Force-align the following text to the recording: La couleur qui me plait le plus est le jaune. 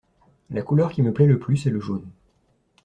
La 0.49 0.63
couleur 0.63 0.91
qui 0.91 1.03
me 1.03 1.13
plait 1.13 1.27
le 1.27 1.37
plus 1.37 1.67
est 1.67 1.69
le 1.69 1.79
jaune. 1.79 2.09